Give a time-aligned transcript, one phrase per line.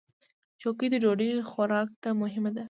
[0.61, 2.59] چوکۍ د ډوډۍ خوراک ته مهمه ده.